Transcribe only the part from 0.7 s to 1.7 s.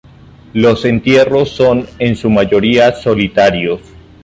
entierros